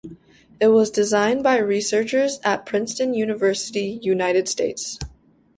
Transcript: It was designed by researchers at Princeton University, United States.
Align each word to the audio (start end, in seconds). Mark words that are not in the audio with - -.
It 0.59 0.69
was 0.69 0.89
designed 0.89 1.43
by 1.43 1.59
researchers 1.59 2.39
at 2.43 2.65
Princeton 2.65 3.13
University, 3.13 3.99
United 4.01 4.47
States. 4.47 4.97